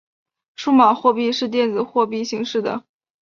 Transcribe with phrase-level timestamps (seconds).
[0.55, 2.85] 数码货币是电子货币形式的。